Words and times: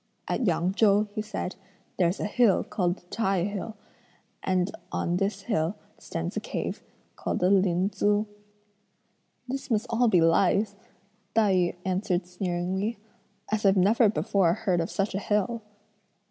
"At 0.27 0.47
Yang 0.47 0.73
Chou," 0.73 1.07
he 1.13 1.21
said, 1.21 1.55
"there's 1.97 2.19
a 2.19 2.25
hill 2.25 2.63
called 2.63 2.95
the 2.95 3.05
Tai 3.11 3.43
hill; 3.43 3.75
and 4.41 4.71
on 4.91 5.17
this 5.17 5.41
hill 5.43 5.75
stands 5.99 6.35
a 6.35 6.39
cave 6.39 6.81
called 7.15 7.37
the 7.37 7.51
Lin 7.51 7.87
Tzu." 7.91 8.25
"This 9.47 9.69
must 9.69 9.85
all 9.91 10.07
be 10.07 10.19
lies," 10.19 10.75
Tai 11.35 11.53
yü 11.53 11.75
answered 11.85 12.25
sneeringly, 12.25 12.97
"as 13.51 13.63
I've 13.63 13.77
never 13.77 14.09
before 14.09 14.53
heard 14.55 14.81
of 14.81 14.89
such 14.89 15.13
a 15.13 15.19
hill." 15.19 15.61